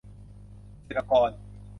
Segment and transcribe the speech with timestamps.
[0.85, 1.29] ศิรกร